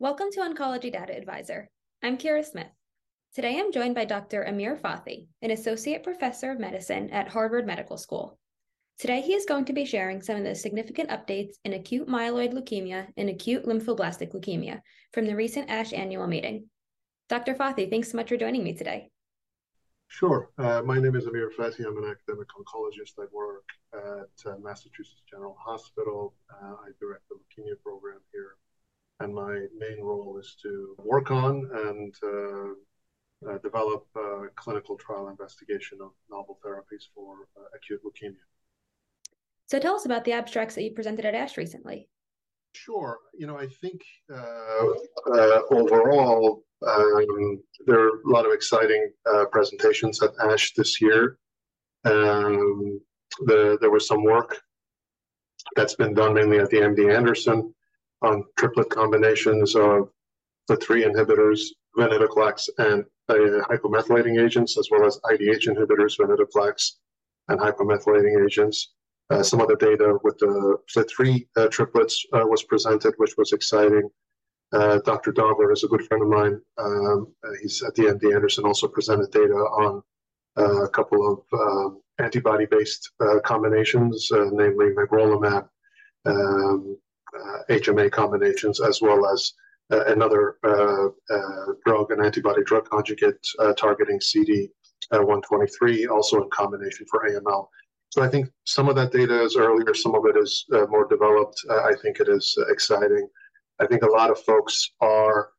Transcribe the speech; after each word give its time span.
Welcome 0.00 0.28
to 0.30 0.40
Oncology 0.42 0.92
Data 0.92 1.16
Advisor. 1.16 1.68
I'm 2.04 2.18
Kira 2.18 2.44
Smith. 2.44 2.70
Today 3.34 3.58
I'm 3.58 3.72
joined 3.72 3.96
by 3.96 4.04
Dr. 4.04 4.44
Amir 4.44 4.76
Fathi, 4.76 5.26
an 5.42 5.50
associate 5.50 6.04
professor 6.04 6.52
of 6.52 6.60
medicine 6.60 7.10
at 7.10 7.26
Harvard 7.26 7.66
Medical 7.66 7.98
School. 7.98 8.38
Today 9.00 9.20
he 9.22 9.34
is 9.34 9.44
going 9.44 9.64
to 9.64 9.72
be 9.72 9.84
sharing 9.84 10.22
some 10.22 10.36
of 10.36 10.44
the 10.44 10.54
significant 10.54 11.10
updates 11.10 11.54
in 11.64 11.72
acute 11.72 12.06
myeloid 12.06 12.52
leukemia 12.52 13.08
and 13.16 13.28
acute 13.28 13.64
lymphoblastic 13.64 14.32
leukemia 14.32 14.82
from 15.12 15.26
the 15.26 15.34
recent 15.34 15.68
ASH 15.68 15.92
annual 15.92 16.28
meeting. 16.28 16.66
Dr. 17.28 17.56
Fathi, 17.56 17.90
thanks 17.90 18.12
so 18.12 18.18
much 18.18 18.28
for 18.28 18.36
joining 18.36 18.62
me 18.62 18.74
today. 18.74 19.10
Sure. 20.06 20.48
Uh, 20.58 20.80
my 20.84 21.00
name 21.00 21.16
is 21.16 21.26
Amir 21.26 21.50
Fathi. 21.58 21.84
I'm 21.84 21.98
an 21.98 22.08
academic 22.08 22.46
oncologist. 22.50 23.18
I 23.18 23.26
work 23.32 23.64
at 23.92 24.52
uh, 24.52 24.58
Massachusetts 24.62 25.24
General 25.28 25.56
Hospital. 25.58 26.34
Uh, 26.48 26.74
I 26.74 26.90
direct 27.00 27.24
the 27.28 27.34
leukemia 27.34 27.82
program 27.82 28.20
here 28.32 28.54
and 29.28 29.34
my 29.34 29.66
main 29.78 30.00
role 30.02 30.38
is 30.40 30.56
to 30.62 30.94
work 30.98 31.30
on 31.30 31.68
and 31.86 32.14
uh, 32.24 33.50
uh, 33.50 33.58
develop 33.58 34.06
uh, 34.16 34.46
clinical 34.56 34.96
trial 34.96 35.28
investigation 35.28 35.98
of 36.00 36.10
novel 36.30 36.58
therapies 36.64 37.04
for 37.14 37.48
uh, 37.56 37.76
acute 37.76 38.00
leukemia. 38.04 38.36
So 39.66 39.78
tell 39.78 39.94
us 39.94 40.06
about 40.06 40.24
the 40.24 40.32
abstracts 40.32 40.74
that 40.74 40.82
you 40.82 40.92
presented 40.92 41.26
at 41.26 41.34
ASH 41.34 41.56
recently. 41.56 42.08
Sure. 42.74 43.18
You 43.36 43.46
know, 43.46 43.58
I 43.58 43.66
think 43.66 44.02
uh, 44.32 45.60
overall 45.70 46.62
um, 46.86 47.62
there 47.86 48.00
are 48.00 48.20
a 48.20 48.30
lot 48.30 48.46
of 48.46 48.52
exciting 48.52 49.10
presentations 49.52 50.22
at 50.22 50.30
ASH 50.50 50.74
this 50.74 51.00
year. 51.00 51.38
Um, 52.04 53.00
the, 53.46 53.76
there 53.80 53.90
was 53.90 54.06
some 54.06 54.24
work 54.24 54.58
that's 55.76 55.94
been 55.94 56.14
done 56.14 56.34
mainly 56.34 56.58
at 56.58 56.70
the 56.70 56.78
MD 56.78 57.14
Anderson 57.14 57.74
on 58.22 58.44
triplet 58.56 58.90
combinations 58.90 59.74
of 59.74 60.10
FLT3 60.70 61.12
inhibitors, 61.12 61.60
venetoclax 61.96 62.68
and 62.78 63.04
hypomethylating 63.30 64.42
agents, 64.42 64.78
as 64.78 64.88
well 64.90 65.04
as 65.04 65.18
IDH 65.24 65.68
inhibitors, 65.68 66.18
venetoclax 66.18 66.92
and 67.48 67.60
hypomethylating 67.60 68.44
agents. 68.44 68.94
Uh, 69.30 69.42
some 69.42 69.60
of 69.60 69.68
the 69.68 69.76
data 69.76 70.18
with 70.24 70.38
the 70.38 70.78
FLT3 70.94 71.46
uh, 71.56 71.68
triplets 71.68 72.24
uh, 72.32 72.44
was 72.46 72.62
presented, 72.62 73.14
which 73.18 73.36
was 73.36 73.52
exciting. 73.52 74.08
Dr. 74.72 75.32
Daver 75.32 75.72
is 75.72 75.84
a 75.84 75.88
good 75.88 76.04
friend 76.06 76.22
of 76.22 76.28
mine. 76.28 76.60
Um, 76.76 77.28
he's 77.62 77.82
at 77.82 77.94
the 77.94 78.02
MD 78.04 78.34
Anderson, 78.34 78.64
also 78.66 78.86
presented 78.86 79.30
data 79.30 79.54
on 79.54 80.02
a 80.56 80.88
couple 80.88 81.32
of 81.32 81.58
um, 81.58 82.00
antibody-based 82.18 83.12
combinations, 83.44 84.28
namely 84.30 84.90
magrolimab, 84.90 85.68
um, 86.26 86.98
HMA 87.70 88.06
uh, 88.06 88.10
combinations, 88.10 88.80
as 88.80 89.00
well 89.00 89.26
as 89.26 89.52
uh, 89.90 90.04
another 90.06 90.56
uh, 90.64 91.08
drug, 91.86 92.10
an 92.10 92.24
antibody 92.24 92.62
drug 92.64 92.88
conjugate 92.88 93.46
targeting 93.76 94.18
CD123, 94.20 96.08
also 96.10 96.42
in 96.42 96.50
combination 96.50 97.06
for 97.10 97.28
AML. 97.28 97.66
So 98.10 98.22
I 98.22 98.28
think 98.28 98.48
some 98.64 98.88
of 98.88 98.96
that 98.96 99.12
data 99.12 99.42
is 99.42 99.56
earlier, 99.56 99.92
some 99.94 100.14
of 100.14 100.24
it 100.26 100.36
is 100.36 100.64
more 100.88 101.06
developed. 101.08 101.60
I 101.70 101.94
think 102.02 102.20
it 102.20 102.28
is 102.28 102.56
exciting. 102.70 103.28
I 103.80 103.86
think 103.86 104.02
a 104.02 104.10
lot 104.10 104.30
of 104.30 104.40
folks 104.40 104.92
are 105.00 105.50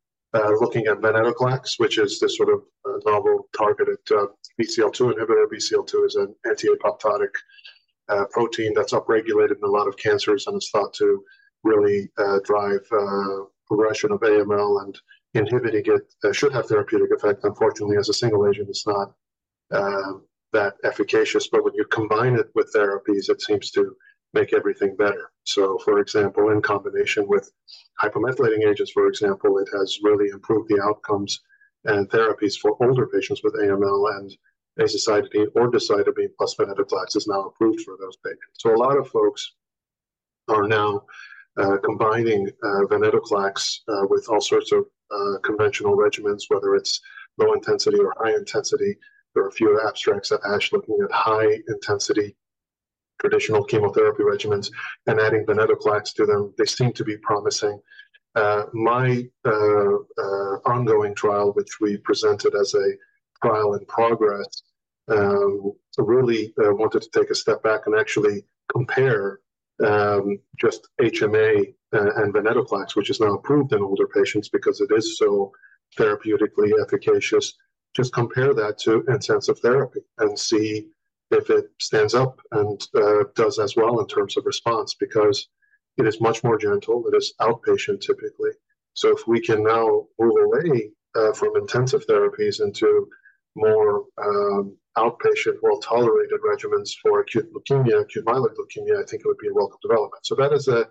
looking 0.60 0.86
at 0.86 1.00
venetoclax, 1.00 1.78
which 1.78 1.98
is 1.98 2.18
this 2.18 2.36
sort 2.36 2.50
of 2.50 2.62
novel 3.06 3.48
targeted 3.56 3.98
uh, 4.12 4.26
BCL2 4.60 5.14
inhibitor. 5.14 5.46
BCL2 5.52 6.06
is 6.06 6.16
an 6.16 6.34
anti-apoptotic 6.46 7.30
protein 8.30 8.72
that's 8.74 8.92
upregulated 8.92 9.56
in 9.58 9.64
a 9.64 9.70
lot 9.70 9.86
of 9.86 9.96
cancers 9.96 10.46
and 10.48 10.56
is 10.56 10.68
thought 10.70 10.92
to 10.94 11.22
really 11.64 12.10
uh, 12.18 12.38
drive 12.44 12.86
uh, 12.92 13.44
progression 13.66 14.12
of 14.12 14.20
AML 14.20 14.84
and 14.84 14.98
inhibiting 15.34 15.84
it 15.86 16.12
uh, 16.24 16.32
should 16.32 16.52
have 16.52 16.66
therapeutic 16.66 17.10
effect. 17.12 17.44
Unfortunately, 17.44 17.96
as 17.96 18.08
a 18.08 18.14
single 18.14 18.48
agent, 18.48 18.68
it's 18.68 18.86
not 18.86 19.14
that 20.52 20.74
efficacious. 20.82 21.48
But 21.48 21.64
when 21.64 21.74
you 21.74 21.84
combine 21.86 22.34
it 22.34 22.50
with 22.54 22.72
therapies, 22.74 23.28
it 23.28 23.40
seems 23.40 23.70
to 23.72 23.94
make 24.32 24.52
everything 24.52 24.96
better. 24.96 25.30
So, 25.44 25.78
for 25.78 25.98
example, 25.98 26.50
in 26.50 26.62
combination 26.62 27.26
with 27.26 27.50
hypomethylating 28.00 28.68
agents, 28.68 28.92
for 28.92 29.06
example, 29.06 29.58
it 29.58 29.68
has 29.72 29.98
really 30.02 30.28
improved 30.30 30.68
the 30.68 30.82
outcomes 30.82 31.40
and 31.84 32.08
therapies 32.10 32.58
for 32.58 32.76
older 32.84 33.06
patients 33.06 33.42
with 33.42 33.54
AML 33.54 34.18
and 34.18 34.36
azacitidine 34.78 35.48
or 35.54 35.70
decitabine 35.70 36.30
plus 36.36 36.54
venetoclax 36.54 37.16
is 37.16 37.26
now 37.26 37.42
approved 37.42 37.80
for 37.82 37.96
those 38.00 38.16
patients. 38.24 38.58
So 38.58 38.74
a 38.74 38.76
lot 38.76 38.96
of 38.96 39.08
folks 39.08 39.54
are 40.48 40.66
now 40.66 41.04
combining 41.82 42.48
uh, 42.62 42.82
venetoclax 42.90 43.80
uh, 43.88 44.06
with 44.08 44.26
all 44.28 44.40
sorts 44.40 44.72
of 44.72 44.84
conventional 45.42 45.96
regimens, 45.96 46.44
whether 46.48 46.74
it's 46.74 47.00
low 47.38 47.52
intensity 47.52 47.98
or 47.98 48.14
high 48.18 48.34
intensity. 48.34 48.96
There 49.34 49.44
are 49.44 49.48
a 49.48 49.52
few 49.52 49.80
abstracts 49.86 50.32
at 50.32 50.40
ASH 50.44 50.72
looking 50.72 50.98
at 51.04 51.12
high 51.12 51.58
intensity 51.68 52.36
traditional 53.20 53.62
chemotherapy 53.62 54.22
regimens 54.22 54.70
and 55.06 55.20
adding 55.20 55.44
venetoclax 55.44 56.14
to 56.14 56.26
them. 56.26 56.54
They 56.56 56.64
seem 56.64 56.92
to 56.94 57.04
be 57.04 57.18
promising. 57.18 57.78
Uh, 58.34 58.64
my 58.72 59.28
uh, 59.44 59.50
uh, 59.50 60.56
ongoing 60.64 61.14
trial, 61.14 61.52
which 61.52 61.80
we 61.80 61.98
presented 61.98 62.54
as 62.54 62.74
a 62.74 62.92
trial 63.42 63.74
in 63.74 63.84
progress, 63.86 64.62
um, 65.08 65.72
really 65.98 66.54
wanted 66.56 67.02
to 67.02 67.10
take 67.10 67.30
a 67.30 67.34
step 67.34 67.62
back 67.62 67.82
and 67.86 67.98
actually 67.98 68.44
compare 68.72 69.40
um, 69.84 70.38
just 70.58 70.88
HMA 71.00 71.74
uh, 71.94 72.10
and 72.16 72.34
venetoclax, 72.34 72.94
which 72.94 73.10
is 73.10 73.20
now 73.20 73.34
approved 73.34 73.72
in 73.72 73.82
older 73.82 74.06
patients 74.06 74.48
because 74.48 74.80
it 74.80 74.90
is 74.94 75.18
so 75.18 75.52
therapeutically 75.98 76.72
efficacious. 76.82 77.54
Just 77.94 78.12
compare 78.12 78.54
that 78.54 78.78
to 78.78 79.04
intensive 79.08 79.58
therapy 79.58 80.00
and 80.18 80.38
see 80.38 80.88
if 81.30 81.50
it 81.50 81.66
stands 81.80 82.14
up 82.14 82.40
and 82.52 82.86
uh, 82.94 83.24
does 83.36 83.58
as 83.58 83.76
well 83.76 84.00
in 84.00 84.06
terms 84.06 84.36
of 84.36 84.46
response 84.46 84.94
because 84.94 85.48
it 85.96 86.06
is 86.06 86.20
much 86.20 86.42
more 86.44 86.58
gentle. 86.58 87.04
It 87.12 87.16
is 87.16 87.34
outpatient 87.40 88.00
typically. 88.00 88.50
So 88.94 89.10
if 89.10 89.26
we 89.26 89.40
can 89.40 89.62
now 89.62 90.06
move 90.18 90.34
away 90.44 90.90
uh, 91.14 91.32
from 91.32 91.56
intensive 91.56 92.06
therapies 92.06 92.60
into 92.60 93.08
more 93.56 94.04
um, 94.22 94.76
outpatient, 94.98 95.56
well-tolerated 95.62 96.40
regimens 96.40 96.90
for 97.00 97.20
acute 97.20 97.48
leukemia, 97.54 98.00
acute 98.00 98.24
myeloid 98.24 98.54
leukemia, 98.56 99.00
I 99.00 99.06
think 99.06 99.22
it 99.22 99.26
would 99.26 99.38
be 99.38 99.48
a 99.48 99.54
welcome 99.54 99.78
development. 99.82 100.26
So 100.26 100.34
that 100.36 100.52
is 100.52 100.68
a, 100.68 100.88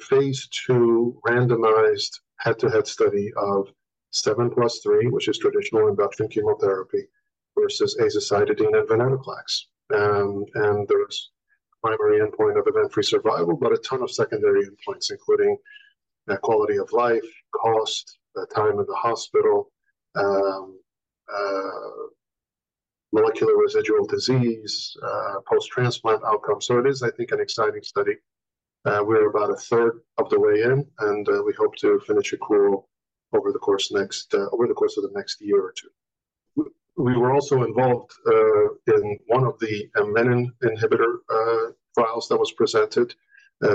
phase 0.00 0.48
two 0.66 1.16
randomized 1.28 2.18
head-to-head 2.38 2.86
study 2.86 3.32
of 3.36 3.68
seven 4.10 4.50
plus 4.50 4.80
three, 4.82 5.06
which 5.08 5.28
is 5.28 5.38
traditional 5.38 5.88
induction 5.88 6.28
chemotherapy, 6.28 7.04
versus 7.58 7.96
azacitidine 8.00 8.76
and 8.76 8.88
venetoclax. 8.88 9.66
Um, 9.94 10.44
and 10.54 10.88
there's 10.88 11.30
primary 11.82 12.18
endpoint 12.18 12.58
of 12.58 12.66
event-free 12.66 13.04
survival, 13.04 13.56
but 13.56 13.72
a 13.72 13.78
ton 13.78 14.02
of 14.02 14.10
secondary 14.10 14.64
endpoints, 14.66 15.10
including 15.10 15.56
quality 16.42 16.76
of 16.78 16.92
life, 16.92 17.22
cost, 17.54 18.18
time 18.54 18.80
in 18.80 18.86
the 18.86 18.94
hospital, 18.94 19.70
um, 20.16 20.78
uh, 21.32 21.90
molecular 23.16 23.56
residual 23.56 24.06
disease, 24.06 24.96
uh, 25.02 25.36
post-transplant 25.50 26.22
outcomes. 26.24 26.66
So 26.66 26.78
it 26.78 26.86
is, 26.86 27.02
I 27.02 27.10
think, 27.10 27.32
an 27.32 27.40
exciting 27.40 27.82
study. 27.82 28.16
Uh, 28.84 29.02
we're 29.08 29.30
about 29.30 29.50
a 29.50 29.56
third 29.70 29.94
of 30.18 30.28
the 30.30 30.38
way 30.38 30.56
in, 30.70 30.86
and 31.08 31.28
uh, 31.28 31.42
we 31.46 31.52
hope 31.54 31.74
to 31.76 32.00
finish 32.06 32.32
accrual 32.34 32.84
over 33.36 33.50
the 33.52 33.58
course 33.58 33.90
next 33.90 34.32
uh, 34.34 34.46
over 34.52 34.66
the 34.68 34.78
course 34.80 34.96
of 34.96 35.02
the 35.02 35.16
next 35.18 35.40
year 35.40 35.60
or 35.60 35.74
two. 35.80 35.92
We 36.96 37.16
were 37.16 37.32
also 37.36 37.64
involved 37.64 38.12
uh, 38.26 38.66
in 38.94 39.18
one 39.26 39.44
of 39.44 39.58
the 39.58 39.74
menin 40.14 40.52
inhibitor 40.62 41.12
uh, 41.36 41.72
trials 41.96 42.28
that 42.28 42.38
was 42.44 42.52
presented. 42.52 43.08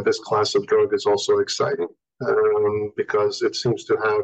this 0.08 0.20
class 0.28 0.56
of 0.56 0.66
drug 0.72 0.90
is 0.94 1.06
also 1.12 1.34
exciting 1.40 1.92
um, 2.28 2.94
because 3.02 3.36
it 3.48 3.56
seems 3.56 3.84
to 3.86 3.96
have 4.08 4.24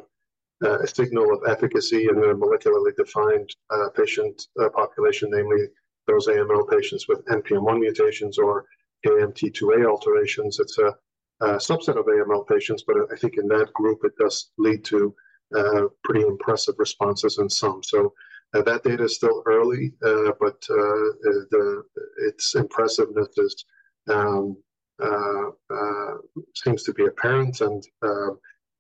uh, 0.63 0.79
a 0.79 0.87
signal 0.87 1.31
of 1.33 1.41
efficacy 1.47 2.05
in 2.05 2.17
a 2.17 2.33
molecularly 2.33 2.95
defined 2.95 3.49
uh, 3.69 3.89
patient 3.95 4.47
uh, 4.59 4.69
population, 4.69 5.29
namely 5.31 5.67
those 6.07 6.27
AML 6.27 6.67
patients 6.69 7.07
with 7.07 7.23
NPM1 7.25 7.79
mutations 7.79 8.39
or 8.39 8.65
KMT2A 9.05 9.85
alterations. 9.85 10.59
It's 10.59 10.77
a, 10.79 10.95
subset 11.39 11.99
of 11.99 12.07
AML 12.07 12.47
patients, 12.47 12.83
but 12.87 12.95
I 13.13 13.15
think 13.15 13.37
in 13.37 13.47
that 13.49 13.71
group 13.73 13.99
it 14.03 14.13
does 14.17 14.49
lead 14.57 14.83
to 14.85 15.13
pretty 16.03 16.21
impressive 16.21 16.73
responses 16.79 17.37
in 17.37 17.47
some. 17.47 17.83
So 17.83 18.11
that 18.53 18.81
data 18.83 19.03
is 19.03 19.17
still 19.17 19.43
early, 19.45 19.93
but 20.01 20.59
the, 20.61 21.83
its 22.25 22.55
impressiveness 22.55 23.63
um, 24.09 24.57
seems 26.55 26.81
to 26.81 26.93
be 26.93 27.05
apparent 27.05 27.61
and 27.61 27.83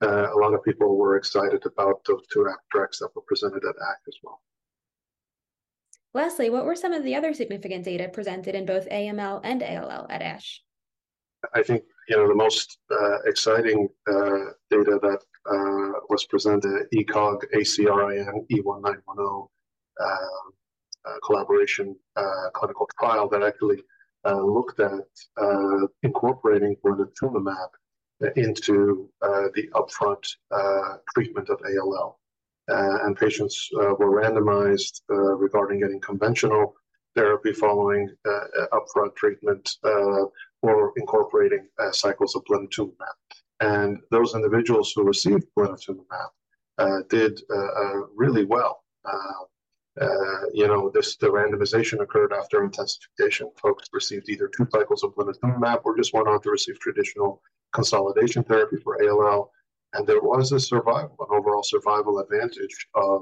uh, 0.01 0.33
a 0.33 0.37
lot 0.37 0.53
of 0.53 0.63
people 0.63 0.97
were 0.97 1.17
excited 1.17 1.65
about 1.65 2.03
those 2.05 2.25
two 2.31 2.47
abstracts 2.47 2.99
that 2.99 3.09
were 3.15 3.23
presented 3.27 3.63
at 3.63 3.75
ASH 3.75 4.07
as 4.07 4.17
well. 4.23 4.41
Lastly, 6.13 6.49
what 6.49 6.65
were 6.65 6.75
some 6.75 6.93
of 6.93 7.03
the 7.03 7.15
other 7.15 7.33
significant 7.33 7.83
data 7.85 8.07
presented 8.07 8.55
in 8.55 8.65
both 8.65 8.87
AML 8.89 9.41
and 9.43 9.61
ALL 9.63 10.07
at 10.09 10.21
ASH? 10.21 10.63
I 11.53 11.63
think 11.63 11.83
you 12.07 12.15
know, 12.15 12.27
the 12.27 12.35
most 12.35 12.77
uh, 12.91 13.21
exciting 13.25 13.89
uh, 14.09 14.51
data 14.69 14.99
that 15.01 15.21
uh, 15.49 15.99
was 16.09 16.25
presented 16.25 16.87
ECOG 16.93 17.43
ACRIN 17.53 18.45
E1910 18.51 19.47
um, 19.99 20.51
collaboration 21.25 21.95
clinical 22.53 22.87
trial 22.99 23.27
that 23.29 23.43
actually 23.43 23.81
looked 24.25 24.79
at 24.79 25.07
incorporating 26.03 26.75
blinatumomab 26.83 27.69
into 28.35 29.09
the 29.21 29.69
upfront 29.73 30.23
treatment 31.13 31.49
of 31.49 31.61
ALL. 31.65 32.19
and 32.67 33.15
patients 33.15 33.69
were 33.73 34.21
randomized 34.21 35.01
regarding 35.09 35.79
getting 35.79 35.99
conventional 35.99 36.75
therapy 37.15 37.53
following 37.53 38.09
upfront 38.73 39.15
treatment 39.15 39.77
or 40.61 40.93
incorporating 40.97 41.67
uh, 41.79 41.91
cycles 41.91 42.35
of 42.35 42.43
blinatumomab. 42.45 43.17
And 43.59 43.99
those 44.11 44.35
individuals 44.35 44.91
who 44.91 45.03
received 45.03 45.45
blinatumomab 45.57 46.29
uh, 46.77 46.99
did 47.09 47.41
uh, 47.49 47.55
uh 47.55 48.01
really 48.15 48.45
well. 48.45 48.83
Uh, 49.05 49.43
uh, 49.99 50.41
you 50.53 50.67
know, 50.67 50.91
this 50.93 51.15
the 51.17 51.27
randomization 51.27 52.01
occurred 52.01 52.31
after 52.31 52.63
intensification. 52.63 53.49
Folks 53.59 53.87
received 53.91 54.29
either 54.29 54.47
two 54.47 54.67
cycles 54.71 55.03
of 55.03 55.15
blinatumomab 55.15 55.81
or 55.85 55.97
just 55.97 56.13
went 56.13 56.27
on 56.27 56.39
to 56.41 56.51
receive 56.51 56.79
traditional 56.79 57.41
consolidation 57.79 58.43
therapy 58.43 58.77
for 58.83 58.93
ALL. 59.03 59.51
And 59.93 60.05
there 60.05 60.21
was 60.21 60.51
a 60.51 60.59
survival, 60.59 61.15
an 61.23 61.31
overall 61.37 61.63
survival 61.63 62.19
advantage 62.19 62.75
of 62.93 63.19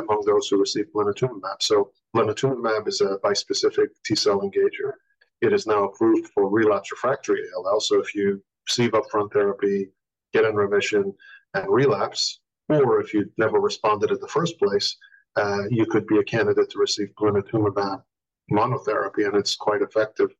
among 0.00 0.20
those 0.26 0.48
who 0.48 0.58
received 0.58 0.92
blinatumomab. 0.92 1.58
So 1.60 1.74
blinatumomab 2.14 2.88
is 2.88 3.00
a 3.00 3.18
bispecific 3.24 3.88
T 4.04 4.16
cell 4.16 4.40
engager 4.40 4.90
it 5.44 5.52
is 5.52 5.66
now 5.66 5.84
approved 5.84 6.30
for 6.32 6.48
relapse 6.48 6.90
refractory 6.90 7.42
ALL. 7.56 7.80
So 7.80 8.00
if 8.00 8.14
you 8.14 8.42
receive 8.68 8.92
upfront 8.92 9.32
therapy, 9.32 9.90
get 10.32 10.44
in 10.44 10.54
remission, 10.54 11.12
and 11.54 11.68
relapse, 11.68 12.40
or 12.68 13.00
if 13.00 13.12
you 13.12 13.30
never 13.36 13.60
responded 13.60 14.10
in 14.10 14.18
the 14.20 14.28
first 14.28 14.58
place, 14.58 14.96
uh, 15.36 15.64
you 15.70 15.86
could 15.86 16.06
be 16.06 16.18
a 16.18 16.24
candidate 16.24 16.70
to 16.70 16.78
receive 16.78 17.08
blinatumomab 17.20 18.02
monotherapy, 18.50 19.26
and 19.26 19.36
it's 19.36 19.56
quite 19.56 19.82
effective 19.82 20.30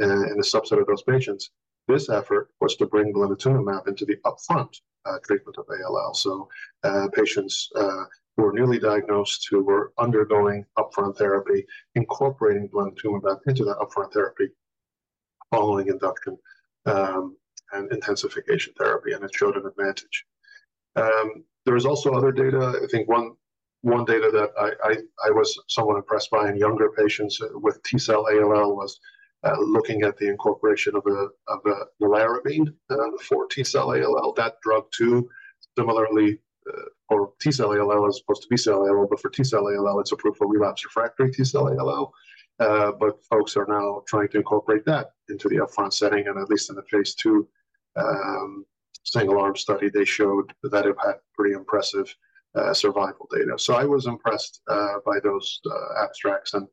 uh, 0.00 0.04
in 0.04 0.38
a 0.38 0.48
subset 0.52 0.80
of 0.80 0.86
those 0.86 1.02
patients. 1.02 1.50
This 1.88 2.08
effort 2.08 2.50
was 2.60 2.76
to 2.76 2.86
bring 2.86 3.12
blinatumomab 3.12 3.86
into 3.86 4.04
the 4.04 4.16
upfront 4.24 4.80
uh, 5.04 5.18
treatment 5.24 5.56
of 5.58 5.66
ALL. 5.68 6.14
So 6.14 6.48
uh, 6.82 7.08
patients 7.14 7.70
uh, 7.76 8.04
who 8.36 8.42
were 8.42 8.52
newly 8.52 8.78
diagnosed, 8.78 9.46
who 9.50 9.62
were 9.62 9.92
undergoing 9.98 10.64
upfront 10.78 11.16
therapy, 11.16 11.64
incorporating 11.94 12.68
blinatumomab 12.68 13.38
into 13.46 13.64
that 13.64 13.78
upfront 13.78 14.12
therapy 14.12 14.48
following 15.50 15.86
induction 15.88 16.36
um, 16.86 17.36
and 17.72 17.90
intensification 17.92 18.72
therapy, 18.78 19.12
and 19.12 19.22
it 19.22 19.30
showed 19.34 19.56
an 19.56 19.66
advantage. 19.66 20.24
Um, 20.96 21.44
there 21.64 21.74
was 21.74 21.86
also 21.86 22.12
other 22.12 22.32
data. 22.32 22.80
I 22.82 22.86
think 22.88 23.08
one 23.08 24.04
data 24.04 24.30
that 24.32 24.50
I, 24.58 25.30
was 25.30 25.56
somewhat 25.68 25.96
impressed 25.96 26.30
by 26.30 26.48
in 26.48 26.56
younger 26.56 26.90
patients 26.90 27.40
with 27.54 27.82
T 27.84 27.98
cell 27.98 28.26
ALL 28.28 28.76
was 28.76 28.98
looking 29.58 30.02
at 30.02 30.16
the 30.16 30.28
incorporation 30.28 30.94
of 30.96 31.04
nelarabine 32.02 32.72
uh, 32.90 32.96
for 33.22 33.46
T 33.48 33.64
cell 33.64 33.90
ALL. 33.90 34.32
That 34.34 34.54
drug 34.62 34.84
too, 34.96 35.28
similarly 35.78 36.38
uh, 36.68 36.82
or 37.08 37.32
T 37.40 37.52
cell 37.52 37.72
ALL 37.78 38.08
as 38.08 38.20
opposed 38.20 38.42
to 38.42 38.48
B 38.48 38.56
cell 38.56 38.88
ALL, 38.88 39.06
but 39.08 39.20
for 39.20 39.30
T 39.30 39.44
cell 39.44 39.68
ALL, 39.68 40.00
it's 40.00 40.12
approved 40.12 40.38
for 40.38 40.48
relapse 40.48 40.84
refractory 40.84 41.30
T 41.30 41.44
cell 41.44 41.68
ALL. 41.68 42.12
Uh, 42.58 42.92
but 42.98 43.22
folks 43.24 43.56
are 43.56 43.66
now 43.68 44.02
trying 44.08 44.28
to 44.28 44.38
incorporate 44.38 44.84
that 44.86 45.10
into 45.28 45.48
the 45.48 45.56
upfront 45.56 45.92
setting, 45.92 46.26
and 46.26 46.38
at 46.38 46.48
least 46.48 46.70
in 46.70 46.76
the 46.76 46.82
phase 46.90 47.14
two 47.14 47.46
um, 47.96 48.64
single 49.04 49.38
arm 49.38 49.54
study, 49.54 49.88
they 49.88 50.04
showed 50.04 50.52
that 50.64 50.86
it 50.86 50.96
had 51.04 51.16
pretty 51.34 51.54
impressive 51.54 52.14
uh, 52.54 52.72
survival 52.72 53.28
data. 53.30 53.58
So 53.58 53.74
I 53.74 53.84
was 53.84 54.06
impressed 54.06 54.62
uh, 54.68 54.94
by 55.04 55.20
those 55.22 55.60
uh, 55.70 56.04
abstracts, 56.04 56.54
and 56.54 56.66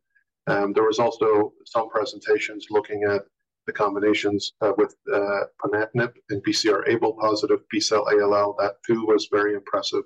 um, 0.47 0.73
there 0.73 0.83
was 0.83 0.99
also 0.99 1.53
some 1.65 1.89
presentations 1.89 2.67
looking 2.69 3.03
at 3.03 3.23
the 3.65 3.73
combinations 3.73 4.53
uh, 4.61 4.73
with 4.77 4.95
uh, 5.13 5.41
ponatinib 5.63 6.11
and 6.29 6.43
BCR-ABL 6.43 7.17
positive 7.17 7.59
B-cell 7.71 8.05
ALL. 8.09 8.55
That 8.59 8.75
too 8.85 9.05
was 9.05 9.29
very 9.31 9.53
impressive. 9.53 10.03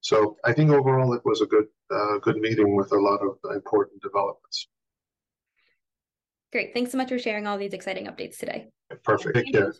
So 0.00 0.36
I 0.44 0.52
think 0.52 0.70
overall 0.70 1.12
it 1.14 1.22
was 1.24 1.40
a 1.40 1.46
good 1.46 1.66
uh, 1.90 2.18
good 2.18 2.36
meeting 2.36 2.76
with 2.76 2.92
a 2.92 2.98
lot 2.98 3.20
of 3.20 3.38
important 3.54 4.02
developments. 4.02 4.68
Great. 6.50 6.74
Thanks 6.74 6.92
so 6.92 6.98
much 6.98 7.08
for 7.08 7.18
sharing 7.18 7.46
all 7.46 7.56
these 7.56 7.72
exciting 7.72 8.06
updates 8.06 8.38
today. 8.38 8.68
Perfect. 9.04 9.36
Take 9.36 9.52
care. 9.52 9.72